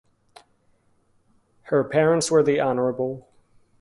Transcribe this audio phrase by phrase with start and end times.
[1.65, 3.21] Her parents were The Hon.